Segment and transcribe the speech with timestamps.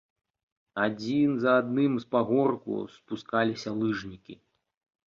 [0.85, 4.33] Адзін за адным з пагорку спускаліся лыжнікі.